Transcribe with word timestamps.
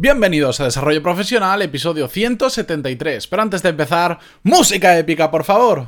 Bienvenidos 0.00 0.58
a 0.60 0.64
Desarrollo 0.64 1.02
Profesional, 1.02 1.60
episodio 1.60 2.08
173. 2.08 3.26
Pero 3.26 3.42
antes 3.42 3.62
de 3.62 3.68
empezar, 3.68 4.18
música 4.42 4.96
épica, 4.96 5.30
por 5.30 5.44
favor. 5.44 5.84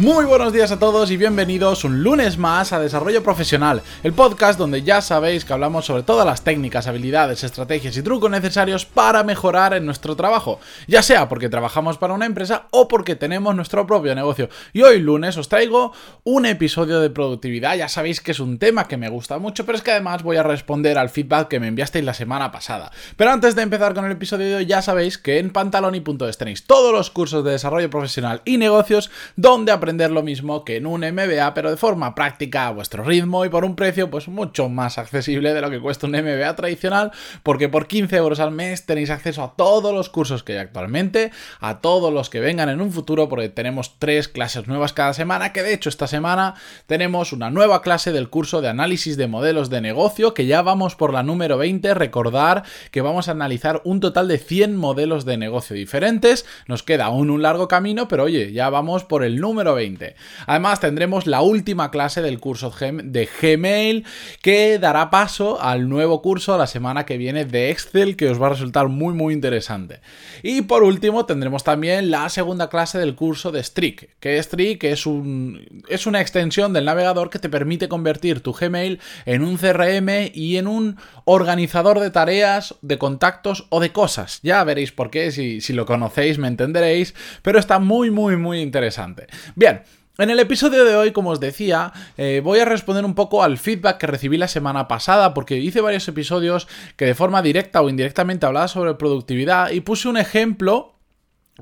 Muy 0.00 0.24
buenos 0.24 0.54
días 0.54 0.72
a 0.72 0.78
todos 0.78 1.10
y 1.10 1.18
bienvenidos 1.18 1.84
un 1.84 2.02
lunes 2.02 2.38
más 2.38 2.72
a 2.72 2.80
Desarrollo 2.80 3.22
Profesional, 3.22 3.82
el 4.02 4.14
podcast 4.14 4.58
donde 4.58 4.82
ya 4.82 5.02
sabéis 5.02 5.44
que 5.44 5.52
hablamos 5.52 5.84
sobre 5.84 6.04
todas 6.04 6.24
las 6.24 6.42
técnicas, 6.42 6.86
habilidades, 6.86 7.44
estrategias 7.44 7.94
y 7.98 8.02
trucos 8.02 8.30
necesarios 8.30 8.86
para 8.86 9.24
mejorar 9.24 9.74
en 9.74 9.84
nuestro 9.84 10.16
trabajo, 10.16 10.58
ya 10.88 11.02
sea 11.02 11.28
porque 11.28 11.50
trabajamos 11.50 11.98
para 11.98 12.14
una 12.14 12.24
empresa 12.24 12.66
o 12.70 12.88
porque 12.88 13.14
tenemos 13.14 13.54
nuestro 13.54 13.86
propio 13.86 14.14
negocio. 14.14 14.48
Y 14.72 14.80
hoy 14.80 15.00
lunes 15.00 15.36
os 15.36 15.50
traigo 15.50 15.92
un 16.24 16.46
episodio 16.46 17.00
de 17.00 17.10
productividad, 17.10 17.76
ya 17.76 17.88
sabéis 17.90 18.22
que 18.22 18.30
es 18.30 18.40
un 18.40 18.58
tema 18.58 18.88
que 18.88 18.96
me 18.96 19.10
gusta 19.10 19.36
mucho, 19.36 19.66
pero 19.66 19.76
es 19.76 19.84
que 19.84 19.90
además 19.90 20.22
voy 20.22 20.38
a 20.38 20.42
responder 20.42 20.96
al 20.96 21.10
feedback 21.10 21.48
que 21.48 21.60
me 21.60 21.68
enviasteis 21.68 22.06
la 22.06 22.14
semana 22.14 22.50
pasada. 22.50 22.90
Pero 23.18 23.32
antes 23.32 23.54
de 23.54 23.60
empezar 23.60 23.92
con 23.92 24.06
el 24.06 24.12
episodio 24.12 24.62
ya 24.62 24.80
sabéis 24.80 25.18
que 25.18 25.38
en 25.38 25.50
pantaloni.es 25.50 26.38
tenéis 26.38 26.64
todos 26.64 26.90
los 26.90 27.10
cursos 27.10 27.44
de 27.44 27.50
desarrollo 27.50 27.90
profesional 27.90 28.40
y 28.46 28.56
negocios 28.56 29.10
donde 29.36 29.72
aprendéis 29.72 29.89
lo 29.98 30.22
mismo 30.22 30.64
que 30.64 30.76
en 30.76 30.86
un 30.86 31.00
MBA, 31.00 31.52
pero 31.54 31.70
de 31.70 31.76
forma 31.76 32.14
práctica, 32.14 32.68
a 32.68 32.70
vuestro 32.70 33.02
ritmo 33.02 33.44
y 33.44 33.48
por 33.48 33.64
un 33.64 33.74
precio 33.74 34.10
pues 34.10 34.28
mucho 34.28 34.68
más 34.68 34.98
accesible 34.98 35.52
de 35.52 35.60
lo 35.60 35.70
que 35.70 35.80
cuesta 35.80 36.06
un 36.06 36.12
MBA 36.12 36.54
tradicional, 36.54 37.10
porque 37.42 37.68
por 37.68 37.86
15 37.86 38.16
euros 38.16 38.40
al 38.40 38.52
mes 38.52 38.86
tenéis 38.86 39.10
acceso 39.10 39.42
a 39.42 39.54
todos 39.56 39.92
los 39.92 40.08
cursos 40.08 40.42
que 40.42 40.52
hay 40.52 40.58
actualmente, 40.58 41.32
a 41.60 41.80
todos 41.80 42.12
los 42.12 42.30
que 42.30 42.40
vengan 42.40 42.68
en 42.68 42.80
un 42.80 42.92
futuro, 42.92 43.28
porque 43.28 43.48
tenemos 43.48 43.96
tres 43.98 44.28
clases 44.28 44.68
nuevas 44.68 44.92
cada 44.92 45.12
semana, 45.12 45.52
que 45.52 45.62
de 45.62 45.74
hecho 45.74 45.88
esta 45.88 46.06
semana 46.06 46.54
tenemos 46.86 47.32
una 47.32 47.50
nueva 47.50 47.82
clase 47.82 48.12
del 48.12 48.30
curso 48.30 48.60
de 48.60 48.68
análisis 48.68 49.16
de 49.16 49.26
modelos 49.26 49.70
de 49.70 49.80
negocio, 49.80 50.34
que 50.34 50.46
ya 50.46 50.62
vamos 50.62 50.94
por 50.94 51.12
la 51.12 51.22
número 51.22 51.58
20, 51.58 51.94
recordar 51.94 52.62
que 52.90 53.00
vamos 53.00 53.28
a 53.28 53.32
analizar 53.32 53.82
un 53.84 54.00
total 54.00 54.28
de 54.28 54.38
100 54.38 54.76
modelos 54.76 55.24
de 55.24 55.36
negocio 55.36 55.74
diferentes, 55.74 56.46
nos 56.66 56.82
queda 56.82 57.06
aún 57.06 57.30
un 57.30 57.42
largo 57.42 57.66
camino, 57.68 58.08
pero 58.08 58.24
oye, 58.24 58.52
ya 58.52 58.70
vamos 58.70 59.04
por 59.04 59.24
el 59.24 59.40
número 59.40 59.74
20. 59.74 59.79
Además 60.46 60.80
tendremos 60.80 61.26
la 61.26 61.40
última 61.40 61.90
clase 61.90 62.22
del 62.22 62.38
curso 62.38 62.72
de 62.80 63.28
Gmail 63.40 64.04
que 64.42 64.78
dará 64.78 65.10
paso 65.10 65.60
al 65.60 65.88
nuevo 65.88 66.22
curso 66.22 66.56
la 66.58 66.66
semana 66.66 67.06
que 67.06 67.16
viene 67.16 67.44
de 67.44 67.70
Excel 67.70 68.16
que 68.16 68.28
os 68.28 68.40
va 68.40 68.48
a 68.48 68.50
resultar 68.50 68.88
muy 68.88 69.14
muy 69.14 69.34
interesante. 69.34 70.00
Y 70.42 70.62
por 70.62 70.82
último 70.82 71.26
tendremos 71.26 71.64
también 71.64 72.10
la 72.10 72.28
segunda 72.28 72.68
clase 72.68 72.98
del 72.98 73.14
curso 73.14 73.52
de 73.52 73.62
Streak, 73.62 74.10
que 74.20 74.42
Streak 74.42 74.84
es, 74.84 75.06
un, 75.06 75.82
es 75.88 76.06
una 76.06 76.20
extensión 76.20 76.72
del 76.72 76.84
navegador 76.84 77.30
que 77.30 77.38
te 77.38 77.48
permite 77.48 77.88
convertir 77.88 78.40
tu 78.40 78.52
Gmail 78.52 79.00
en 79.26 79.42
un 79.42 79.56
CRM 79.56 80.30
y 80.34 80.56
en 80.56 80.66
un 80.66 80.96
organizador 81.24 82.00
de 82.00 82.10
tareas, 82.10 82.74
de 82.82 82.98
contactos 82.98 83.66
o 83.70 83.80
de 83.80 83.92
cosas. 83.92 84.40
Ya 84.42 84.62
veréis 84.64 84.92
por 84.92 85.10
qué, 85.10 85.30
si, 85.30 85.60
si 85.60 85.72
lo 85.72 85.86
conocéis 85.86 86.38
me 86.38 86.48
entenderéis, 86.48 87.14
pero 87.42 87.58
está 87.58 87.78
muy 87.78 88.10
muy 88.10 88.36
muy 88.36 88.60
interesante. 88.60 89.26
Bien, 89.54 89.69
en 90.18 90.28
el 90.28 90.38
episodio 90.38 90.84
de 90.84 90.96
hoy, 90.96 91.12
como 91.12 91.30
os 91.30 91.40
decía, 91.40 91.92
eh, 92.18 92.42
voy 92.44 92.58
a 92.58 92.66
responder 92.66 93.04
un 93.04 93.14
poco 93.14 93.42
al 93.42 93.56
feedback 93.56 93.96
que 93.96 94.06
recibí 94.06 94.36
la 94.36 94.48
semana 94.48 94.86
pasada, 94.86 95.32
porque 95.32 95.56
hice 95.56 95.80
varios 95.80 96.06
episodios 96.08 96.68
que 96.96 97.06
de 97.06 97.14
forma 97.14 97.40
directa 97.40 97.80
o 97.80 97.88
indirectamente 97.88 98.44
hablaba 98.44 98.68
sobre 98.68 98.94
productividad 98.94 99.70
y 99.70 99.80
puse 99.80 100.08
un 100.08 100.18
ejemplo 100.18 100.99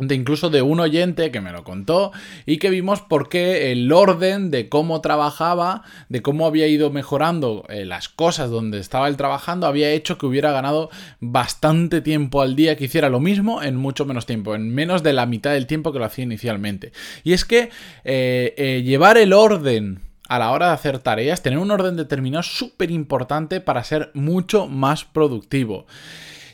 de 0.01 0.15
incluso 0.15 0.51
de 0.51 0.63
un 0.63 0.81
oyente 0.81 1.31
que 1.31 1.41
me 1.41 1.53
lo 1.53 1.65
contó 1.65 2.13
y 2.47 2.59
que 2.59 2.71
vimos 2.71 3.01
por 3.01 3.29
qué 3.29 3.73
el 3.73 3.91
orden 3.93 4.51
de 4.51 4.69
cómo 4.69 5.01
trabajaba, 5.01 5.83
de 6.09 6.23
cómo 6.23 6.47
había 6.47 6.67
ido 6.67 6.91
mejorando 6.91 7.65
eh, 7.69 7.85
las 7.85 8.09
cosas 8.09 8.51
donde 8.51 8.79
estaba 8.79 9.09
él 9.09 9.17
trabajando, 9.17 9.67
había 9.67 9.91
hecho 9.91 10.19
que 10.19 10.27
hubiera 10.27 10.53
ganado 10.53 10.91
bastante 11.21 12.01
tiempo 12.01 12.43
al 12.43 12.57
día 12.57 12.77
que 12.77 12.85
hiciera 12.85 13.09
lo 13.09 13.21
mismo 13.21 13.63
en 13.63 13.77
mucho 13.77 14.05
menos 14.05 14.27
tiempo, 14.27 14.55
en 14.55 14.75
menos 14.75 15.03
de 15.03 15.13
la 15.13 15.27
mitad 15.27 15.53
del 15.53 15.67
tiempo 15.67 15.93
que 15.93 15.99
lo 15.99 16.05
hacía 16.05 16.25
inicialmente. 16.25 16.93
Y 17.25 17.33
es 17.33 17.45
que 17.45 17.71
eh, 18.05 18.55
eh, 18.57 18.83
llevar 18.85 19.19
el 19.19 19.33
orden 19.33 20.01
a 20.29 20.39
la 20.39 20.51
hora 20.51 20.69
de 20.69 20.75
hacer 20.75 20.99
tareas, 20.99 21.43
tener 21.43 21.59
un 21.59 21.71
orden 21.71 21.97
determinado 21.97 22.41
es 22.41 22.47
súper 22.47 22.91
importante 22.91 23.61
para 23.61 23.83
ser 23.83 24.11
mucho 24.15 24.67
más 24.67 25.05
productivo. 25.05 25.87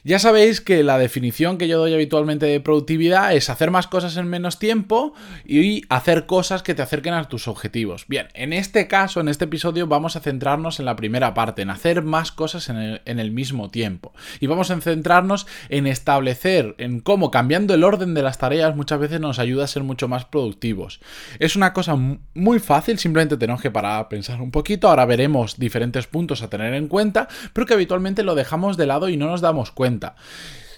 Ya 0.07 0.19
sabéis 0.19 0.61
que 0.61 0.83
la 0.83 0.99
definición 0.99 1.57
que 1.57 1.67
yo 1.67 1.79
doy 1.79 1.95
habitualmente 1.95 2.45
de 2.45 2.61
productividad 2.61 3.35
es 3.35 3.49
hacer 3.49 3.71
más 3.71 3.87
cosas 3.87 4.19
en 4.19 4.29
menos 4.29 4.59
tiempo 4.59 5.15
y 5.47 5.83
hacer 5.89 6.27
cosas 6.27 6.63
que 6.63 6.75
te 6.75 6.83
acerquen 6.83 7.15
a 7.15 7.27
tus 7.27 7.49
objetivos. 7.49 8.05
Bien, 8.07 8.29
en 8.35 8.53
este 8.53 8.87
caso, 8.87 9.23
en 9.23 9.29
este 9.29 9.47
episodio, 9.47 9.87
vamos 9.87 10.15
a 10.15 10.21
centrarnos 10.21 10.79
en 10.79 10.85
la 10.85 10.95
primera 10.95 11.33
parte, 11.33 11.63
en 11.63 11.71
hacer 11.71 12.03
más 12.03 12.33
cosas 12.33 12.69
en 12.69 12.79
el, 13.19 13.31
mismo 13.33 13.71
tiempo. 13.71 14.13
Y 14.41 14.47
vamos 14.47 14.71
a 14.71 14.79
centrarnos 14.79 15.47
en 15.71 15.87
establecer, 15.87 16.75
en 16.77 17.01
cómo 17.01 17.31
cambiando 17.31 17.73
el 17.73 17.83
orden 17.83 18.13
de 18.13 18.23
las 18.23 18.37
tareas 18.37 18.77
muchas 18.77 19.01
veces 19.01 19.23
nos 19.23 19.39
ayuda 19.39 19.65
a 19.65 19.69
ser 19.69 19.85
mucho 19.85 20.07
más 20.07 20.27
productivos. 20.27 21.01
Es 21.39 21.57
una 21.57 21.73
cosa 21.73 21.97
muy 22.35 22.59
fácil, 22.59 22.99
simplemente 22.99 23.39
tenemos 23.39 23.63
que 23.63 23.71
parar 23.71 24.01
a 24.01 24.09
pensar 24.11 24.43
un 24.43 24.51
poquito. 24.51 24.91
Ahora 24.91 25.07
veremos 25.07 25.59
diferentes 25.59 26.07
puntos 26.07 26.43
a 26.43 26.51
tener 26.51 26.75
en 26.75 26.89
cuenta, 26.89 27.27
pero 27.55 27.67
que 27.67 27.73
habitualmente 27.73 28.23
lo 28.23 28.35
dejamos 28.35 28.77
de 28.77 28.85
lado 28.85 29.09
y 29.09 29.17
no 29.17 29.29
nos 29.29 29.41
damos 29.41 29.71
cuenta. 29.71 29.94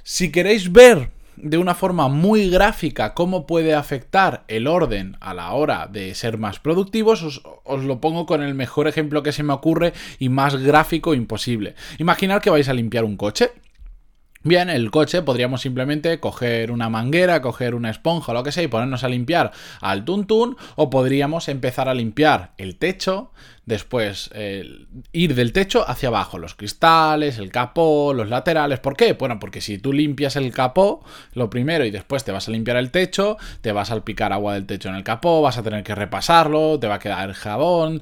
Si 0.02 0.30
queréis 0.30 0.72
ver 0.72 1.10
de 1.36 1.58
una 1.58 1.74
forma 1.74 2.08
muy 2.08 2.48
gráfica 2.48 3.14
cómo 3.14 3.46
puede 3.46 3.74
afectar 3.74 4.44
el 4.48 4.66
orden 4.66 5.16
a 5.20 5.34
la 5.34 5.52
hora 5.52 5.86
de 5.86 6.14
ser 6.14 6.38
más 6.38 6.58
productivos, 6.60 7.22
os, 7.22 7.42
os, 7.64 7.84
lo 7.84 8.00
pongo 8.00 8.26
con 8.26 8.42
el 8.42 8.54
mejor 8.54 8.88
ejemplo 8.88 9.22
que 9.22 9.32
se 9.32 9.42
me 9.42 9.52
ocurre 9.52 9.92
y 10.18 10.28
más 10.28 10.56
gráfico 10.56 11.14
imposible. 11.14 11.74
Imaginad 11.98 12.40
que 12.40 12.50
vais 12.50 12.68
a 12.68 12.74
limpiar 12.74 13.04
un 13.04 13.16
coche. 13.16 13.52
Bien, 14.46 14.70
el 14.70 14.92
coche 14.92 15.22
podríamos 15.22 15.60
simplemente 15.60 16.20
coger 16.20 16.70
una 16.70 16.88
manguera, 16.88 17.42
coger 17.42 17.74
una 17.74 17.90
esponja 17.90 18.32
lo 18.32 18.44
que 18.44 18.52
sea 18.52 18.62
y 18.62 18.68
ponernos 18.68 19.02
a 19.02 19.08
limpiar 19.08 19.50
al 19.80 20.04
tuntún 20.04 20.56
o 20.76 20.88
podríamos 20.88 21.48
empezar 21.48 21.88
a 21.88 21.94
limpiar 21.94 22.52
el 22.56 22.76
techo, 22.76 23.32
después 23.64 24.30
ir 25.10 25.34
del 25.34 25.52
techo 25.52 25.84
hacia 25.88 26.10
abajo, 26.10 26.38
los 26.38 26.54
cristales, 26.54 27.38
el 27.38 27.50
capó, 27.50 28.14
los 28.14 28.28
laterales. 28.28 28.78
¿Por 28.78 28.96
qué? 28.96 29.14
Bueno, 29.14 29.40
porque 29.40 29.60
si 29.60 29.78
tú 29.78 29.92
limpias 29.92 30.36
el 30.36 30.52
capó, 30.52 31.04
lo 31.32 31.50
primero, 31.50 31.84
y 31.84 31.90
después 31.90 32.22
te 32.22 32.30
vas 32.30 32.46
a 32.46 32.52
limpiar 32.52 32.76
el 32.76 32.92
techo, 32.92 33.38
te 33.62 33.72
vas 33.72 33.90
a 33.90 33.94
salpicar 33.94 34.32
agua 34.32 34.54
del 34.54 34.66
techo 34.66 34.90
en 34.90 34.94
el 34.94 35.02
capó, 35.02 35.42
vas 35.42 35.58
a 35.58 35.64
tener 35.64 35.82
que 35.82 35.96
repasarlo, 35.96 36.78
te 36.78 36.86
va 36.86 36.94
a 36.94 37.00
quedar 37.00 37.32
jabón, 37.32 38.00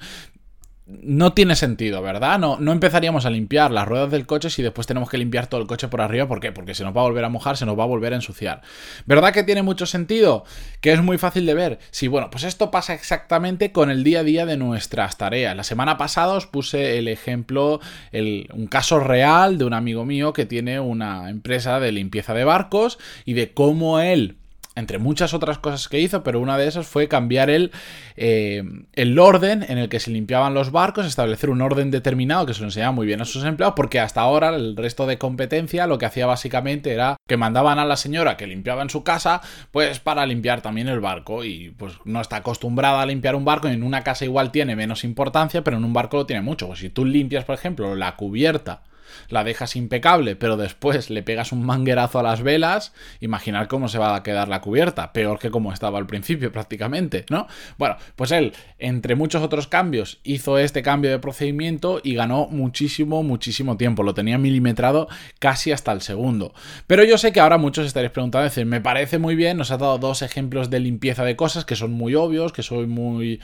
no 0.86 1.32
tiene 1.32 1.56
sentido, 1.56 2.02
¿verdad? 2.02 2.38
No, 2.38 2.58
no 2.60 2.70
empezaríamos 2.70 3.24
a 3.24 3.30
limpiar 3.30 3.70
las 3.70 3.88
ruedas 3.88 4.10
del 4.10 4.26
coche 4.26 4.50
si 4.50 4.62
después 4.62 4.86
tenemos 4.86 5.08
que 5.08 5.16
limpiar 5.16 5.46
todo 5.46 5.62
el 5.62 5.66
coche 5.66 5.88
por 5.88 6.02
arriba. 6.02 6.28
¿Por 6.28 6.40
qué? 6.40 6.52
Porque 6.52 6.74
se 6.74 6.84
nos 6.84 6.94
va 6.94 7.00
a 7.00 7.04
volver 7.04 7.24
a 7.24 7.30
mojar, 7.30 7.56
se 7.56 7.64
nos 7.64 7.78
va 7.78 7.84
a 7.84 7.86
volver 7.86 8.12
a 8.12 8.16
ensuciar. 8.16 8.60
¿Verdad 9.06 9.32
que 9.32 9.42
tiene 9.42 9.62
mucho 9.62 9.86
sentido? 9.86 10.44
Que 10.82 10.92
es 10.92 11.02
muy 11.02 11.16
fácil 11.16 11.46
de 11.46 11.54
ver. 11.54 11.78
Sí, 11.90 12.06
bueno, 12.06 12.28
pues 12.30 12.44
esto 12.44 12.70
pasa 12.70 12.92
exactamente 12.92 13.72
con 13.72 13.90
el 13.90 14.04
día 14.04 14.20
a 14.20 14.24
día 14.24 14.44
de 14.44 14.58
nuestras 14.58 15.16
tareas. 15.16 15.56
La 15.56 15.64
semana 15.64 15.96
pasada 15.96 16.34
os 16.34 16.46
puse 16.46 16.98
el 16.98 17.08
ejemplo, 17.08 17.80
el, 18.12 18.48
un 18.52 18.66
caso 18.66 19.00
real 19.00 19.56
de 19.56 19.64
un 19.64 19.72
amigo 19.72 20.04
mío 20.04 20.34
que 20.34 20.44
tiene 20.44 20.80
una 20.80 21.30
empresa 21.30 21.80
de 21.80 21.92
limpieza 21.92 22.34
de 22.34 22.44
barcos 22.44 22.98
y 23.24 23.32
de 23.32 23.54
cómo 23.54 24.00
él 24.00 24.36
entre 24.76 24.98
muchas 24.98 25.34
otras 25.34 25.58
cosas 25.58 25.88
que 25.88 26.00
hizo, 26.00 26.22
pero 26.22 26.40
una 26.40 26.58
de 26.58 26.66
esas 26.66 26.86
fue 26.86 27.08
cambiar 27.08 27.50
el, 27.50 27.70
eh, 28.16 28.64
el 28.92 29.18
orden 29.18 29.64
en 29.68 29.78
el 29.78 29.88
que 29.88 30.00
se 30.00 30.10
limpiaban 30.10 30.54
los 30.54 30.72
barcos, 30.72 31.06
establecer 31.06 31.50
un 31.50 31.62
orden 31.62 31.90
determinado 31.90 32.46
que 32.46 32.54
se 32.54 32.60
lo 32.60 32.66
enseñaba 32.66 32.92
muy 32.92 33.06
bien 33.06 33.20
a 33.20 33.24
sus 33.24 33.44
empleados, 33.44 33.74
porque 33.76 34.00
hasta 34.00 34.20
ahora 34.20 34.48
el 34.50 34.76
resto 34.76 35.06
de 35.06 35.18
competencia 35.18 35.86
lo 35.86 35.98
que 35.98 36.06
hacía 36.06 36.26
básicamente 36.26 36.92
era 36.92 37.16
que 37.28 37.36
mandaban 37.36 37.78
a 37.78 37.84
la 37.84 37.96
señora 37.96 38.36
que 38.36 38.46
limpiaba 38.46 38.82
en 38.82 38.90
su 38.90 39.04
casa, 39.04 39.40
pues 39.70 40.00
para 40.00 40.26
limpiar 40.26 40.60
también 40.60 40.88
el 40.88 41.00
barco, 41.00 41.44
y 41.44 41.70
pues 41.70 41.94
no 42.04 42.20
está 42.20 42.36
acostumbrada 42.36 43.00
a 43.00 43.06
limpiar 43.06 43.36
un 43.36 43.44
barco, 43.44 43.68
en 43.68 43.82
una 43.82 44.02
casa 44.02 44.24
igual 44.24 44.50
tiene 44.50 44.76
menos 44.76 45.04
importancia, 45.04 45.62
pero 45.62 45.76
en 45.76 45.84
un 45.84 45.92
barco 45.92 46.16
lo 46.16 46.26
tiene 46.26 46.42
mucho. 46.42 46.66
Pues 46.66 46.80
si 46.80 46.90
tú 46.90 47.04
limpias, 47.04 47.44
por 47.44 47.54
ejemplo, 47.54 47.94
la 47.94 48.16
cubierta, 48.16 48.82
la 49.28 49.44
dejas 49.44 49.76
impecable, 49.76 50.36
pero 50.36 50.56
después 50.56 51.10
le 51.10 51.22
pegas 51.22 51.52
un 51.52 51.64
manguerazo 51.64 52.18
a 52.18 52.22
las 52.22 52.42
velas, 52.42 52.92
imaginar 53.20 53.68
cómo 53.68 53.88
se 53.88 53.98
va 53.98 54.14
a 54.14 54.22
quedar 54.22 54.48
la 54.48 54.60
cubierta, 54.60 55.12
peor 55.12 55.38
que 55.38 55.50
como 55.50 55.72
estaba 55.72 55.98
al 55.98 56.06
principio 56.06 56.52
prácticamente, 56.52 57.24
¿no? 57.30 57.46
Bueno, 57.78 57.96
pues 58.16 58.32
él, 58.32 58.52
entre 58.78 59.14
muchos 59.14 59.42
otros 59.42 59.66
cambios, 59.66 60.20
hizo 60.24 60.58
este 60.58 60.82
cambio 60.82 61.10
de 61.10 61.18
procedimiento 61.18 62.00
y 62.02 62.14
ganó 62.14 62.46
muchísimo, 62.48 63.22
muchísimo 63.22 63.76
tiempo, 63.76 64.02
lo 64.02 64.14
tenía 64.14 64.38
milimetrado 64.38 65.08
casi 65.38 65.72
hasta 65.72 65.92
el 65.92 66.00
segundo. 66.00 66.54
Pero 66.86 67.04
yo 67.04 67.18
sé 67.18 67.32
que 67.32 67.40
ahora 67.40 67.58
muchos 67.58 67.86
estaréis 67.86 68.12
preguntando, 68.12 68.44
decir, 68.44 68.66
me 68.66 68.80
parece 68.80 69.18
muy 69.18 69.34
bien, 69.34 69.56
nos 69.56 69.70
ha 69.70 69.78
dado 69.78 69.98
dos 69.98 70.22
ejemplos 70.22 70.70
de 70.70 70.80
limpieza 70.80 71.24
de 71.24 71.36
cosas 71.36 71.64
que 71.64 71.76
son 71.76 71.92
muy 71.92 72.14
obvios, 72.14 72.52
que 72.52 72.62
son 72.62 72.88
muy 72.88 73.40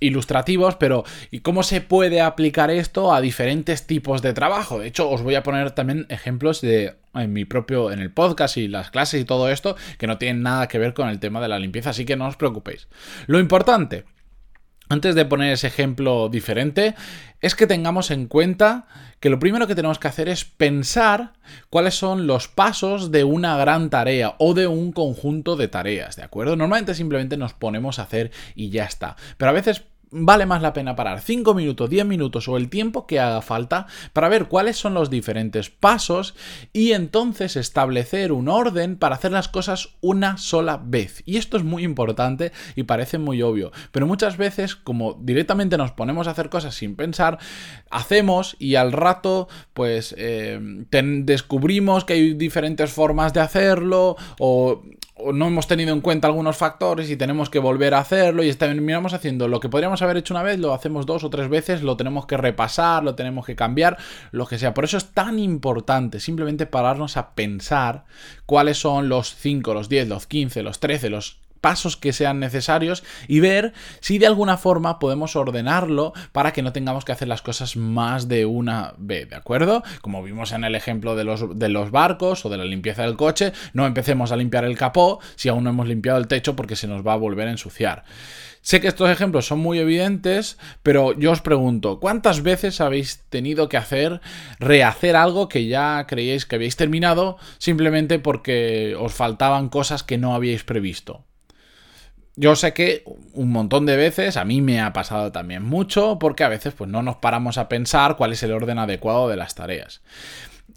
ilustrativos, 0.00 0.76
pero 0.76 1.04
¿y 1.30 1.40
cómo 1.40 1.62
se 1.62 1.80
puede 1.80 2.20
aplicar 2.20 2.70
esto 2.70 3.14
a 3.14 3.20
diferentes 3.20 3.86
tipos 3.86 4.22
de 4.22 4.32
trabajo? 4.32 4.78
De 4.78 4.88
hecho, 4.88 5.10
os 5.10 5.22
voy 5.22 5.34
a 5.34 5.42
poner 5.42 5.70
también 5.72 6.06
ejemplos 6.08 6.60
de 6.60 6.94
en 7.14 7.32
mi 7.32 7.44
propio 7.44 7.90
en 7.90 8.00
el 8.00 8.10
podcast 8.10 8.56
y 8.58 8.68
las 8.68 8.90
clases 8.90 9.22
y 9.22 9.24
todo 9.24 9.48
esto 9.48 9.76
que 9.98 10.06
no 10.06 10.18
tienen 10.18 10.42
nada 10.42 10.68
que 10.68 10.78
ver 10.78 10.92
con 10.92 11.08
el 11.08 11.18
tema 11.18 11.40
de 11.40 11.48
la 11.48 11.58
limpieza, 11.58 11.90
así 11.90 12.04
que 12.04 12.16
no 12.16 12.26
os 12.26 12.36
preocupéis. 12.36 12.88
Lo 13.26 13.38
importante 13.38 14.04
antes 14.88 15.14
de 15.14 15.24
poner 15.24 15.52
ese 15.52 15.66
ejemplo 15.66 16.28
diferente, 16.28 16.94
es 17.40 17.54
que 17.54 17.66
tengamos 17.66 18.10
en 18.10 18.26
cuenta 18.26 18.86
que 19.20 19.30
lo 19.30 19.38
primero 19.38 19.66
que 19.66 19.74
tenemos 19.74 19.98
que 19.98 20.08
hacer 20.08 20.28
es 20.28 20.44
pensar 20.44 21.32
cuáles 21.70 21.94
son 21.94 22.26
los 22.26 22.48
pasos 22.48 23.10
de 23.10 23.24
una 23.24 23.56
gran 23.56 23.90
tarea 23.90 24.34
o 24.38 24.54
de 24.54 24.66
un 24.66 24.92
conjunto 24.92 25.56
de 25.56 25.68
tareas, 25.68 26.16
¿de 26.16 26.22
acuerdo? 26.22 26.56
Normalmente 26.56 26.94
simplemente 26.94 27.36
nos 27.36 27.54
ponemos 27.54 27.98
a 27.98 28.02
hacer 28.02 28.30
y 28.54 28.70
ya 28.70 28.84
está. 28.84 29.16
Pero 29.36 29.50
a 29.50 29.54
veces 29.54 29.84
vale 30.10 30.46
más 30.46 30.62
la 30.62 30.72
pena 30.72 30.96
parar 30.96 31.20
5 31.20 31.54
minutos, 31.54 31.90
10 31.90 32.06
minutos 32.06 32.48
o 32.48 32.56
el 32.56 32.68
tiempo 32.68 33.06
que 33.06 33.20
haga 33.20 33.42
falta 33.42 33.86
para 34.12 34.28
ver 34.28 34.46
cuáles 34.46 34.76
son 34.76 34.94
los 34.94 35.10
diferentes 35.10 35.70
pasos 35.70 36.34
y 36.72 36.92
entonces 36.92 37.56
establecer 37.56 38.32
un 38.32 38.48
orden 38.48 38.96
para 38.96 39.16
hacer 39.16 39.32
las 39.32 39.48
cosas 39.48 39.90
una 40.00 40.38
sola 40.38 40.80
vez. 40.82 41.22
Y 41.26 41.36
esto 41.36 41.56
es 41.56 41.64
muy 41.64 41.82
importante 41.84 42.52
y 42.76 42.84
parece 42.84 43.18
muy 43.18 43.42
obvio, 43.42 43.72
pero 43.90 44.06
muchas 44.06 44.36
veces 44.36 44.76
como 44.76 45.14
directamente 45.20 45.76
nos 45.76 45.92
ponemos 45.92 46.28
a 46.28 46.30
hacer 46.30 46.48
cosas 46.48 46.74
sin 46.74 46.96
pensar, 46.96 47.38
hacemos 47.90 48.56
y 48.58 48.76
al 48.76 48.92
rato 48.92 49.48
pues 49.74 50.14
eh, 50.18 50.58
descubrimos 50.90 52.04
que 52.04 52.14
hay 52.14 52.34
diferentes 52.34 52.92
formas 52.92 53.32
de 53.32 53.40
hacerlo 53.40 54.16
o 54.38 54.82
no 55.32 55.46
hemos 55.46 55.66
tenido 55.66 55.92
en 55.92 56.00
cuenta 56.00 56.28
algunos 56.28 56.56
factores 56.56 57.10
y 57.10 57.16
tenemos 57.16 57.50
que 57.50 57.58
volver 57.58 57.94
a 57.94 57.98
hacerlo 57.98 58.42
y 58.42 58.52
terminamos 58.54 59.14
haciendo 59.14 59.48
lo 59.48 59.60
que 59.60 59.68
podríamos 59.68 60.02
haber 60.02 60.16
hecho 60.16 60.34
una 60.34 60.42
vez, 60.42 60.58
lo 60.58 60.72
hacemos 60.72 61.06
dos 61.06 61.24
o 61.24 61.30
tres 61.30 61.48
veces, 61.48 61.82
lo 61.82 61.96
tenemos 61.96 62.26
que 62.26 62.36
repasar, 62.36 63.04
lo 63.04 63.14
tenemos 63.14 63.46
que 63.46 63.56
cambiar, 63.56 63.96
lo 64.32 64.46
que 64.46 64.58
sea. 64.58 64.74
Por 64.74 64.84
eso 64.84 64.96
es 64.96 65.06
tan 65.12 65.38
importante 65.38 66.20
simplemente 66.20 66.66
pararnos 66.66 67.16
a 67.16 67.34
pensar 67.34 68.04
cuáles 68.46 68.78
son 68.78 69.08
los 69.08 69.34
5, 69.34 69.74
los 69.74 69.88
10, 69.88 70.08
los 70.08 70.26
15, 70.26 70.62
los 70.62 70.80
13, 70.80 71.10
los 71.10 71.38
pasos 71.60 71.96
que 71.96 72.12
sean 72.12 72.40
necesarios 72.40 73.04
y 73.28 73.40
ver 73.40 73.72
si 74.00 74.18
de 74.18 74.26
alguna 74.26 74.56
forma 74.56 74.98
podemos 74.98 75.36
ordenarlo 75.36 76.12
para 76.32 76.52
que 76.52 76.62
no 76.62 76.72
tengamos 76.72 77.04
que 77.04 77.12
hacer 77.12 77.28
las 77.28 77.42
cosas 77.42 77.76
más 77.76 78.28
de 78.28 78.46
una 78.46 78.94
vez, 78.98 79.30
¿de 79.30 79.36
acuerdo? 79.36 79.82
Como 80.00 80.22
vimos 80.22 80.52
en 80.52 80.64
el 80.64 80.74
ejemplo 80.74 81.16
de 81.16 81.24
los, 81.24 81.58
de 81.58 81.68
los 81.68 81.90
barcos 81.90 82.44
o 82.44 82.48
de 82.48 82.58
la 82.58 82.64
limpieza 82.64 83.02
del 83.02 83.16
coche, 83.16 83.52
no 83.72 83.86
empecemos 83.86 84.32
a 84.32 84.36
limpiar 84.36 84.64
el 84.64 84.76
capó 84.76 85.20
si 85.34 85.48
aún 85.48 85.64
no 85.64 85.70
hemos 85.70 85.88
limpiado 85.88 86.18
el 86.18 86.28
techo 86.28 86.56
porque 86.56 86.76
se 86.76 86.86
nos 86.86 87.06
va 87.06 87.14
a 87.14 87.16
volver 87.16 87.48
a 87.48 87.52
ensuciar. 87.52 88.04
Sé 88.66 88.80
que 88.80 88.88
estos 88.88 89.08
ejemplos 89.08 89.46
son 89.46 89.60
muy 89.60 89.78
evidentes, 89.78 90.58
pero 90.82 91.16
yo 91.16 91.30
os 91.30 91.40
pregunto, 91.40 92.00
¿cuántas 92.00 92.42
veces 92.42 92.80
habéis 92.80 93.22
tenido 93.28 93.68
que 93.68 93.76
hacer, 93.76 94.20
rehacer 94.58 95.14
algo 95.14 95.48
que 95.48 95.68
ya 95.68 96.04
creíais 96.08 96.46
que 96.46 96.56
habéis 96.56 96.74
terminado 96.74 97.38
simplemente 97.58 98.18
porque 98.18 98.96
os 98.98 99.14
faltaban 99.14 99.68
cosas 99.68 100.02
que 100.02 100.18
no 100.18 100.34
habíais 100.34 100.64
previsto? 100.64 101.24
Yo 102.38 102.54
sé 102.54 102.74
que 102.74 103.02
un 103.32 103.50
montón 103.50 103.86
de 103.86 103.96
veces, 103.96 104.36
a 104.36 104.44
mí 104.44 104.60
me 104.60 104.80
ha 104.82 104.92
pasado 104.92 105.32
también 105.32 105.64
mucho, 105.64 106.18
porque 106.18 106.44
a 106.44 106.50
veces 106.50 106.74
pues, 106.74 106.90
no 106.90 107.02
nos 107.02 107.16
paramos 107.16 107.56
a 107.56 107.68
pensar 107.68 108.16
cuál 108.16 108.32
es 108.32 108.42
el 108.42 108.52
orden 108.52 108.78
adecuado 108.78 109.28
de 109.30 109.36
las 109.36 109.54
tareas. 109.54 110.02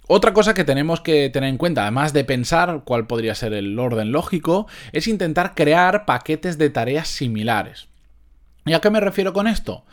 Otra 0.07 0.33
cosa 0.33 0.53
que 0.53 0.63
tenemos 0.63 1.01
que 1.01 1.29
tener 1.29 1.49
en 1.49 1.57
cuenta, 1.57 1.81
además 1.81 2.13
de 2.13 2.23
pensar 2.23 2.83
cuál 2.85 3.07
podría 3.07 3.35
ser 3.35 3.53
el 3.53 3.77
orden 3.77 4.13
lógico, 4.13 4.67
es 4.93 5.07
intentar 5.09 5.53
crear 5.53 6.05
paquetes 6.05 6.57
de 6.57 6.69
tareas 6.69 7.09
similares. 7.09 7.89
¿Y 8.69 8.73
a 8.73 8.81
qué 8.81 8.91
me 8.91 8.99
refiero 8.99 9.33
con 9.33 9.47
esto? 9.47 9.83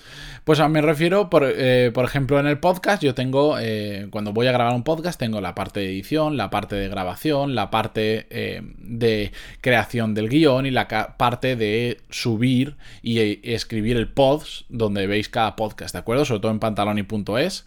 Pues 0.44 0.60
me 0.68 0.82
refiero, 0.82 1.30
por, 1.30 1.44
eh, 1.46 1.90
ejemplo, 1.96 2.38
en 2.38 2.46
el 2.46 2.58
podcast 2.58 3.02
yo 3.02 3.14
tengo, 3.14 3.56
eh, 3.58 4.06
cuando 4.10 4.34
voy 4.34 4.48
a 4.48 4.52
grabar 4.52 4.74
un 4.74 4.82
podcast, 4.82 5.18
tengo 5.18 5.40
la 5.40 5.54
parte 5.54 5.80
de 5.80 5.86
edición, 5.86 6.36
la 6.36 6.50
parte 6.50 6.76
de 6.76 6.86
grabación, 6.90 7.54
la 7.54 7.70
parte 7.70 8.26
eh, 8.28 8.60
de 8.76 9.32
creación 9.62 10.12
del 10.12 10.28
guion 10.28 10.66
y 10.66 10.70
la 10.72 10.88
parte 11.16 11.56
de 11.56 12.02
subir 12.10 12.76
y 13.00 13.40
escribir 13.50 13.96
el 13.96 14.08
post 14.08 14.66
donde 14.68 15.06
veis 15.06 15.30
cada 15.30 15.56
podcast, 15.56 15.94
¿de 15.94 16.00
acuerdo? 16.00 16.26
Sobre 16.26 16.40
todo 16.40 16.52
en 16.52 16.60
pantaloni.es 16.60 17.64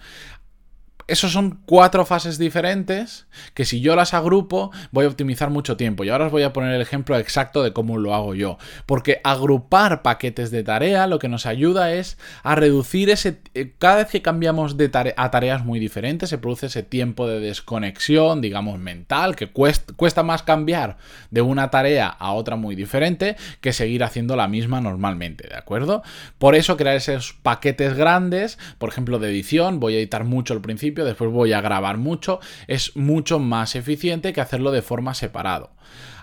esos 1.10 1.32
son 1.32 1.60
cuatro 1.66 2.06
fases 2.06 2.38
diferentes 2.38 3.28
que 3.54 3.66
si 3.66 3.82
yo 3.82 3.96
las 3.96 4.14
agrupo 4.14 4.72
voy 4.92 5.06
a 5.06 5.10
optimizar 5.10 5.50
mucho 5.50 5.78
tiempo. 5.78 6.04
Y 6.04 6.10
ahora 6.10 6.28
os 6.28 6.32
voy 6.32 6.44
a 6.44 6.54
poner 6.54 6.74
el 6.74 6.82
ejemplo 6.82 7.18
exacto 7.18 7.64
de 7.64 7.74
cómo 7.74 7.98
lo 7.98 8.14
hago 8.14 8.36
yo. 8.36 8.58
Porque 8.86 9.22
agrupar 9.24 10.02
paquetes 10.02 10.52
de 10.52 10.64
tarea 10.64 11.08
lo 11.08 11.20
que 11.20 11.30
nos 11.30 11.46
ayuda 11.46 11.94
es 11.94 12.18
a 12.44 12.56
reducir 12.56 13.10
ese... 13.10 13.40
Eh, 13.54 13.74
cada 13.78 13.98
vez 13.98 14.08
que 14.08 14.22
cambiamos 14.22 14.78
de 14.78 14.90
a 15.16 15.32
tareas 15.32 15.64
muy 15.64 15.80
diferentes 15.80 16.30
se 16.30 16.38
produce 16.38 16.68
ese 16.68 16.84
tiempo 16.84 17.28
de 17.28 17.40
desconexión, 17.40 18.42
digamos, 18.42 18.80
mental, 18.80 19.36
que 19.36 19.48
cuesta 19.52 20.24
más 20.24 20.44
cambiar 20.44 20.98
de 21.32 21.42
una 21.42 21.70
tarea 21.70 22.08
a 22.08 22.34
otra 22.34 22.56
muy 22.56 22.76
diferente 22.76 23.36
que 23.62 23.74
seguir 23.74 24.04
haciendo 24.04 24.36
la 24.36 24.48
misma 24.48 24.82
normalmente, 24.82 25.48
¿de 25.48 25.56
acuerdo? 25.56 26.04
Por 26.38 26.56
eso 26.56 26.78
crear 26.78 26.96
esos 26.96 27.34
paquetes 27.34 27.96
grandes, 27.96 28.58
por 28.78 28.90
ejemplo, 28.90 29.20
de 29.20 29.30
edición, 29.30 29.80
voy 29.80 29.96
a 29.96 29.98
editar 29.98 30.24
mucho 30.24 30.54
al 30.54 30.62
principio 30.62 30.99
después 31.06 31.31
voy 31.31 31.54
a 31.54 31.62
grabar 31.62 31.98
mucho, 31.98 32.40
es 32.68 32.96
mucho 32.96 33.40
más 33.40 33.75
eficiente 33.75 34.34
que 34.34 34.42
hacerlo 34.42 34.72
de 34.72 34.81
forma 34.81 35.13
separado. 35.13 35.72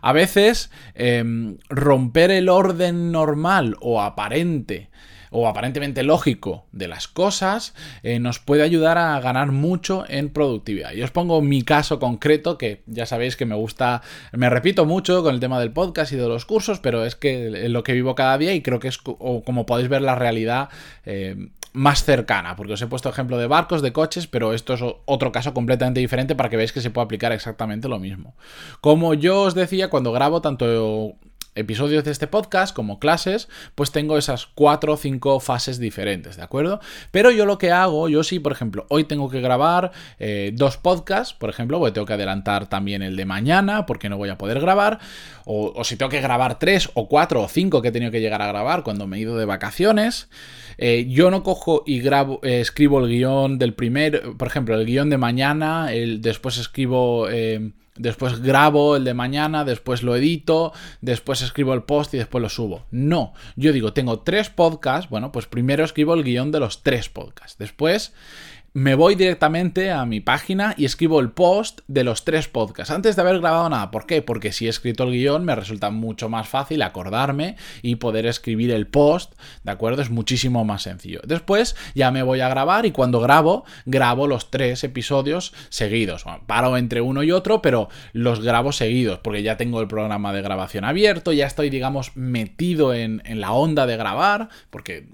A 0.02 0.12
veces 0.12 0.70
em, 0.94 1.58
romper 1.68 2.30
el 2.30 2.48
orden 2.48 3.10
normal 3.12 3.76
o 3.80 4.00
aparente 4.00 4.90
o 5.30 5.48
aparentemente 5.48 6.02
lógico 6.02 6.66
de 6.72 6.88
las 6.88 7.08
cosas 7.08 7.74
eh, 8.02 8.18
nos 8.18 8.38
puede 8.38 8.62
ayudar 8.62 8.98
a 8.98 9.18
ganar 9.20 9.52
mucho 9.52 10.04
en 10.08 10.30
productividad. 10.30 10.92
Y 10.92 11.02
os 11.02 11.10
pongo 11.10 11.40
mi 11.42 11.62
caso 11.62 11.98
concreto, 11.98 12.56
que 12.58 12.82
ya 12.86 13.06
sabéis 13.06 13.36
que 13.36 13.44
me 13.44 13.54
gusta, 13.54 14.02
me 14.32 14.48
repito 14.48 14.86
mucho 14.86 15.22
con 15.22 15.34
el 15.34 15.40
tema 15.40 15.60
del 15.60 15.72
podcast 15.72 16.12
y 16.12 16.16
de 16.16 16.28
los 16.28 16.46
cursos, 16.46 16.78
pero 16.80 17.04
es 17.04 17.16
que 17.16 17.48
es 17.66 17.70
lo 17.70 17.82
que 17.82 17.92
vivo 17.92 18.14
cada 18.14 18.38
día 18.38 18.54
y 18.54 18.62
creo 18.62 18.78
que 18.78 18.88
es, 18.88 18.98
como 18.98 19.66
podéis 19.66 19.88
ver, 19.88 20.02
la 20.02 20.14
realidad 20.14 20.68
eh, 21.04 21.50
más 21.76 22.04
cercana, 22.04 22.56
porque 22.56 22.72
os 22.72 22.82
he 22.82 22.86
puesto 22.86 23.10
ejemplo 23.10 23.36
de 23.36 23.46
barcos, 23.46 23.82
de 23.82 23.92
coches, 23.92 24.26
pero 24.26 24.54
esto 24.54 24.74
es 24.74 24.80
otro 25.04 25.30
caso 25.30 25.52
completamente 25.52 26.00
diferente 26.00 26.34
para 26.34 26.48
que 26.48 26.56
veáis 26.56 26.72
que 26.72 26.80
se 26.80 26.90
puede 26.90 27.04
aplicar 27.04 27.32
exactamente 27.32 27.86
lo 27.86 27.98
mismo. 27.98 28.34
Como 28.80 29.12
yo 29.12 29.42
os 29.42 29.54
decía, 29.54 29.90
cuando 29.90 30.10
grabo 30.10 30.40
tanto 30.40 31.16
episodios 31.56 32.04
de 32.04 32.12
este 32.12 32.26
podcast 32.26 32.74
como 32.74 32.98
clases, 32.98 33.48
pues 33.74 33.90
tengo 33.90 34.18
esas 34.18 34.46
cuatro 34.46 34.92
o 34.92 34.96
cinco 34.96 35.40
fases 35.40 35.78
diferentes, 35.78 36.36
¿de 36.36 36.42
acuerdo? 36.42 36.80
Pero 37.10 37.30
yo 37.30 37.46
lo 37.46 37.58
que 37.58 37.72
hago, 37.72 38.08
yo 38.08 38.22
sí, 38.22 38.38
por 38.38 38.52
ejemplo, 38.52 38.86
hoy 38.88 39.04
tengo 39.04 39.28
que 39.30 39.40
grabar 39.40 39.92
eh, 40.18 40.52
dos 40.54 40.76
podcasts, 40.76 41.34
por 41.34 41.50
ejemplo, 41.50 41.78
porque 41.78 41.92
tengo 41.92 42.06
que 42.06 42.12
adelantar 42.12 42.68
también 42.68 43.02
el 43.02 43.16
de 43.16 43.24
mañana, 43.24 43.86
porque 43.86 44.08
no 44.08 44.16
voy 44.16 44.28
a 44.28 44.38
poder 44.38 44.60
grabar, 44.60 45.00
o, 45.44 45.82
si 45.84 45.96
tengo 45.96 46.10
que 46.10 46.20
grabar 46.20 46.58
tres 46.58 46.90
o 46.94 47.08
cuatro 47.08 47.42
o 47.42 47.48
cinco 47.48 47.82
que 47.82 47.88
he 47.88 47.92
tenido 47.92 48.12
que 48.12 48.20
llegar 48.20 48.42
a 48.42 48.46
grabar 48.46 48.82
cuando 48.82 49.06
me 49.06 49.16
he 49.16 49.20
ido 49.20 49.36
de 49.36 49.44
vacaciones, 49.44 50.28
eh, 50.78 51.06
yo 51.08 51.30
no 51.30 51.42
cojo 51.42 51.82
y 51.86 52.00
grabo, 52.00 52.40
eh, 52.42 52.60
escribo 52.60 53.00
el 53.00 53.08
guion 53.08 53.58
del 53.58 53.74
primer, 53.74 54.34
por 54.36 54.48
ejemplo, 54.48 54.74
el 54.74 54.86
guion 54.86 55.08
de 55.08 55.18
mañana, 55.18 55.92
el, 55.92 56.20
después 56.20 56.58
escribo 56.58 57.28
después 57.98 58.40
grabo 58.40 58.96
el 58.96 59.04
de 59.04 59.14
mañana, 59.14 59.64
después 59.64 60.02
lo 60.02 60.16
edito, 60.16 60.72
después 61.00 61.42
escribo 61.42 61.74
el 61.74 61.82
post 61.82 62.14
y 62.14 62.18
después 62.18 62.42
lo 62.42 62.48
subo. 62.48 62.86
No, 62.90 63.34
yo 63.56 63.72
digo, 63.72 63.92
tengo 63.92 64.20
tres 64.20 64.50
podcasts, 64.50 65.10
bueno, 65.10 65.32
pues 65.32 65.46
primero 65.46 65.84
escribo 65.84 66.14
el 66.14 66.24
guion 66.24 66.52
de 66.52 66.60
los 66.60 66.82
tres 66.82 67.08
podcasts, 67.08 67.58
después 67.58 68.12
me 68.76 68.94
voy 68.94 69.14
directamente 69.14 69.90
a 69.90 70.04
mi 70.04 70.20
página 70.20 70.74
y 70.76 70.84
escribo 70.84 71.20
el 71.20 71.30
post 71.30 71.80
de 71.88 72.04
los 72.04 72.26
tres 72.26 72.46
podcasts 72.46 72.92
antes 72.92 73.16
de 73.16 73.22
haber 73.22 73.40
grabado 73.40 73.70
nada. 73.70 73.90
¿Por 73.90 74.04
qué? 74.04 74.20
Porque 74.20 74.52
si 74.52 74.66
he 74.66 74.68
escrito 74.68 75.04
el 75.04 75.12
guion 75.12 75.46
me 75.46 75.54
resulta 75.54 75.88
mucho 75.88 76.28
más 76.28 76.46
fácil 76.46 76.82
acordarme 76.82 77.56
y 77.80 77.96
poder 77.96 78.26
escribir 78.26 78.70
el 78.70 78.86
post, 78.86 79.32
¿de 79.64 79.72
acuerdo? 79.72 80.02
Es 80.02 80.10
muchísimo 80.10 80.66
más 80.66 80.82
sencillo. 80.82 81.22
Después 81.26 81.74
ya 81.94 82.10
me 82.10 82.22
voy 82.22 82.40
a 82.40 82.50
grabar 82.50 82.84
y 82.84 82.90
cuando 82.90 83.18
grabo, 83.18 83.64
grabo 83.86 84.26
los 84.26 84.50
tres 84.50 84.84
episodios 84.84 85.54
seguidos. 85.70 86.26
paro 86.46 86.76
entre 86.76 87.00
uno 87.00 87.22
y 87.22 87.32
otro, 87.32 87.62
pero 87.62 87.88
los 88.12 88.42
grabo 88.42 88.72
seguidos 88.72 89.20
porque 89.20 89.42
ya 89.42 89.56
tengo 89.56 89.80
el 89.80 89.88
programa 89.88 90.34
de 90.34 90.42
grabación 90.42 90.84
abierto, 90.84 91.32
ya 91.32 91.46
estoy, 91.46 91.70
digamos, 91.70 92.14
metido 92.14 92.92
en, 92.92 93.22
en 93.24 93.40
la 93.40 93.52
onda 93.52 93.86
de 93.86 93.96
grabar, 93.96 94.50
porque 94.68 95.06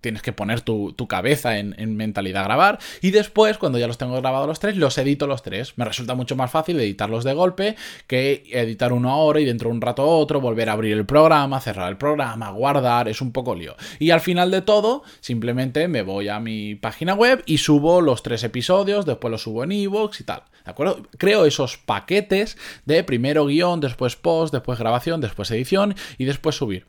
tienes 0.00 0.22
que 0.22 0.32
poner 0.32 0.60
tu, 0.60 0.94
cabeza 1.08 1.58
en, 1.58 1.96
mentalidad 1.96 2.44
grabar. 2.44 2.78
Y 3.00 3.10
después, 3.10 3.58
cuando 3.58 3.78
ya 3.78 3.86
los 3.86 3.98
tengo 3.98 4.16
grabados 4.20 4.46
los 4.46 4.60
tres, 4.60 4.76
los 4.76 4.98
edito 4.98 5.26
los 5.26 5.42
tres. 5.42 5.76
Me 5.76 5.84
resulta 5.84 6.14
mucho 6.14 6.36
más 6.36 6.50
fácil 6.50 6.78
editarlos 6.78 7.24
de 7.24 7.34
golpe 7.34 7.76
que 8.06 8.44
editar 8.50 8.92
uno 8.92 9.10
ahora 9.10 9.40
y 9.40 9.44
dentro 9.44 9.70
de 9.70 9.76
un 9.76 9.80
rato 9.80 10.06
otro, 10.06 10.40
volver 10.40 10.68
a 10.68 10.72
abrir 10.72 10.96
el 10.96 11.06
programa, 11.06 11.60
cerrar 11.60 11.88
el 11.90 11.96
programa, 11.96 12.50
guardar, 12.50 13.08
es 13.08 13.20
un 13.20 13.32
poco 13.32 13.54
lío. 13.54 13.76
Y 13.98 14.10
al 14.10 14.20
final 14.20 14.50
de 14.50 14.62
todo, 14.62 15.02
simplemente 15.20 15.88
me 15.88 16.02
voy 16.02 16.28
a 16.28 16.40
mi 16.40 16.74
página 16.74 17.14
web 17.14 17.42
y 17.46 17.58
subo 17.58 18.00
los 18.00 18.22
tres 18.22 18.44
episodios, 18.44 19.06
después 19.06 19.30
los 19.30 19.42
subo 19.42 19.64
en 19.64 19.72
iVoox 19.72 20.20
y 20.20 20.24
tal. 20.24 20.42
¿De 20.64 20.70
acuerdo? 20.70 21.06
Creo 21.16 21.46
esos 21.46 21.78
paquetes 21.78 22.58
de 22.84 23.02
primero 23.02 23.46
guion, 23.46 23.80
después 23.80 24.16
post, 24.16 24.52
después 24.52 24.78
grabación, 24.78 25.20
después 25.20 25.50
edición 25.50 25.94
y 26.18 26.26
después 26.26 26.56
subir. 26.56 26.86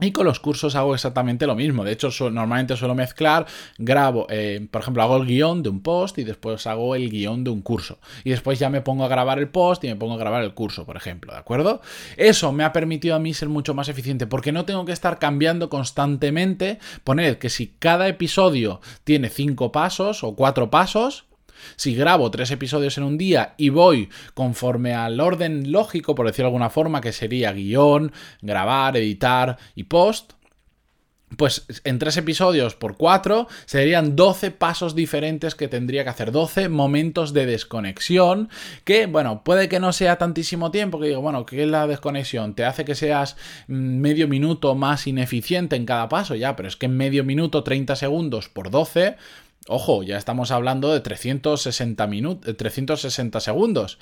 Y 0.00 0.12
con 0.12 0.24
los 0.24 0.40
cursos 0.40 0.74
hago 0.76 0.94
exactamente 0.94 1.46
lo 1.46 1.54
mismo. 1.54 1.84
De 1.84 1.92
hecho, 1.92 2.10
normalmente 2.30 2.76
suelo 2.76 2.94
mezclar, 2.94 3.46
grabo, 3.78 4.26
eh, 4.30 4.66
por 4.70 4.80
ejemplo, 4.80 5.02
hago 5.02 5.16
el 5.16 5.26
guion 5.26 5.62
de 5.62 5.68
un 5.68 5.80
post 5.80 6.18
y 6.18 6.24
después 6.24 6.66
hago 6.66 6.94
el 6.94 7.10
guion 7.10 7.44
de 7.44 7.50
un 7.50 7.60
curso. 7.60 7.98
Y 8.24 8.30
después 8.30 8.58
ya 8.58 8.70
me 8.70 8.80
pongo 8.80 9.04
a 9.04 9.08
grabar 9.08 9.38
el 9.38 9.48
post 9.48 9.84
y 9.84 9.88
me 9.88 9.96
pongo 9.96 10.14
a 10.14 10.18
grabar 10.18 10.42
el 10.42 10.54
curso, 10.54 10.86
por 10.86 10.96
ejemplo, 10.96 11.32
¿de 11.32 11.38
acuerdo? 11.38 11.82
Eso 12.16 12.52
me 12.52 12.64
ha 12.64 12.72
permitido 12.72 13.14
a 13.14 13.18
mí 13.18 13.34
ser 13.34 13.48
mucho 13.48 13.74
más 13.74 13.88
eficiente 13.88 14.26
porque 14.26 14.52
no 14.52 14.64
tengo 14.64 14.84
que 14.84 14.92
estar 14.92 15.18
cambiando 15.18 15.68
constantemente. 15.68 16.78
Poned 17.04 17.38
que 17.38 17.50
si 17.50 17.68
cada 17.78 18.08
episodio 18.08 18.80
tiene 19.04 19.28
cinco 19.28 19.72
pasos 19.72 20.24
o 20.24 20.34
cuatro 20.34 20.70
pasos, 20.70 21.24
si 21.76 21.94
grabo 21.94 22.30
tres 22.30 22.50
episodios 22.50 22.98
en 22.98 23.04
un 23.04 23.18
día 23.18 23.54
y 23.56 23.70
voy 23.70 24.08
conforme 24.34 24.94
al 24.94 25.20
orden 25.20 25.72
lógico, 25.72 26.14
por 26.14 26.26
decirlo 26.26 26.46
de 26.46 26.54
alguna 26.54 26.70
forma, 26.70 27.00
que 27.00 27.12
sería 27.12 27.52
guion, 27.52 28.12
grabar, 28.42 28.96
editar 28.96 29.58
y 29.74 29.84
post, 29.84 30.32
pues 31.36 31.66
en 31.84 31.98
tres 31.98 32.16
episodios 32.16 32.74
por 32.74 32.96
cuatro 32.96 33.46
serían 33.66 34.16
12 34.16 34.50
pasos 34.50 34.94
diferentes 34.94 35.54
que 35.54 35.68
tendría 35.68 36.02
que 36.04 36.10
hacer, 36.10 36.32
12 36.32 36.68
momentos 36.68 37.32
de 37.32 37.46
desconexión, 37.46 38.48
que 38.84 39.06
bueno, 39.06 39.44
puede 39.44 39.68
que 39.68 39.80
no 39.80 39.92
sea 39.92 40.18
tantísimo 40.18 40.70
tiempo, 40.70 40.98
que 40.98 41.08
digo, 41.08 41.20
bueno, 41.20 41.46
¿qué 41.46 41.62
es 41.62 41.68
la 41.68 41.86
desconexión? 41.86 42.54
Te 42.54 42.64
hace 42.64 42.84
que 42.84 42.94
seas 42.94 43.36
mm, 43.68 43.74
medio 43.74 44.28
minuto 44.28 44.74
más 44.74 45.06
ineficiente 45.06 45.76
en 45.76 45.86
cada 45.86 46.08
paso, 46.08 46.34
ya, 46.34 46.56
pero 46.56 46.68
es 46.68 46.76
que 46.76 46.86
en 46.86 46.96
medio 46.96 47.24
minuto, 47.24 47.62
30 47.62 47.96
segundos 47.96 48.48
por 48.48 48.70
12, 48.70 49.16
Ojo, 49.72 50.02
ya 50.02 50.18
estamos 50.18 50.50
hablando 50.50 50.92
de 50.92 50.98
360, 50.98 52.04
minutos, 52.08 52.56
360 52.56 53.38
segundos. 53.38 54.00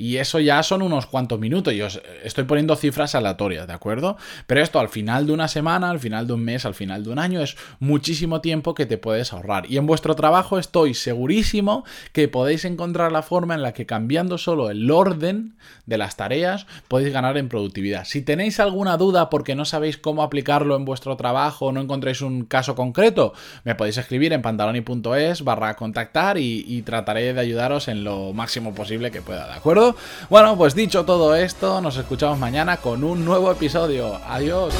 Y 0.00 0.16
eso 0.16 0.40
ya 0.40 0.62
son 0.62 0.80
unos 0.80 1.04
cuantos 1.04 1.38
minutos. 1.38 1.74
Yo 1.74 1.86
estoy 2.24 2.44
poniendo 2.44 2.74
cifras 2.74 3.14
aleatorias, 3.14 3.66
¿de 3.66 3.74
acuerdo? 3.74 4.16
Pero 4.46 4.62
esto 4.62 4.80
al 4.80 4.88
final 4.88 5.26
de 5.26 5.34
una 5.34 5.46
semana, 5.46 5.90
al 5.90 6.00
final 6.00 6.26
de 6.26 6.32
un 6.32 6.42
mes, 6.42 6.64
al 6.64 6.74
final 6.74 7.04
de 7.04 7.10
un 7.10 7.18
año 7.18 7.42
es 7.42 7.58
muchísimo 7.80 8.40
tiempo 8.40 8.72
que 8.72 8.86
te 8.86 8.96
puedes 8.96 9.34
ahorrar. 9.34 9.70
Y 9.70 9.76
en 9.76 9.86
vuestro 9.86 10.16
trabajo 10.16 10.58
estoy 10.58 10.94
segurísimo 10.94 11.84
que 12.14 12.28
podéis 12.28 12.64
encontrar 12.64 13.12
la 13.12 13.20
forma 13.20 13.54
en 13.54 13.60
la 13.60 13.74
que 13.74 13.84
cambiando 13.84 14.38
solo 14.38 14.70
el 14.70 14.90
orden 14.90 15.56
de 15.84 15.98
las 15.98 16.16
tareas 16.16 16.66
podéis 16.88 17.12
ganar 17.12 17.36
en 17.36 17.50
productividad. 17.50 18.06
Si 18.06 18.22
tenéis 18.22 18.58
alguna 18.58 18.96
duda 18.96 19.28
porque 19.28 19.54
no 19.54 19.66
sabéis 19.66 19.98
cómo 19.98 20.22
aplicarlo 20.22 20.76
en 20.76 20.86
vuestro 20.86 21.18
trabajo 21.18 21.66
o 21.66 21.72
no 21.72 21.80
encontréis 21.82 22.22
un 22.22 22.46
caso 22.46 22.74
concreto, 22.74 23.34
me 23.64 23.74
podéis 23.74 23.98
escribir 23.98 24.32
en 24.32 24.40
pantaloni.es 24.40 25.44
barra 25.44 25.76
contactar 25.76 26.38
y, 26.38 26.64
y 26.66 26.80
trataré 26.80 27.34
de 27.34 27.40
ayudaros 27.40 27.88
en 27.88 28.02
lo 28.02 28.32
máximo 28.32 28.74
posible 28.74 29.10
que 29.10 29.20
pueda, 29.20 29.46
¿de 29.46 29.52
acuerdo? 29.52 29.89
Bueno, 30.28 30.56
pues 30.56 30.74
dicho 30.74 31.04
todo 31.04 31.34
esto, 31.34 31.80
nos 31.80 31.96
escuchamos 31.96 32.38
mañana 32.38 32.76
con 32.76 33.04
un 33.04 33.24
nuevo 33.24 33.50
episodio. 33.50 34.20
Adiós. 34.26 34.74